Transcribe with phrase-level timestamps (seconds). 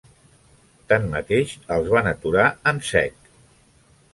[0.93, 3.31] Tanmateix, els van aturar en sec.